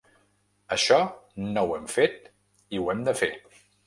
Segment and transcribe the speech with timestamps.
[0.75, 0.97] Això
[1.49, 2.17] no ho hem fet
[2.77, 3.29] i ho hem de fer.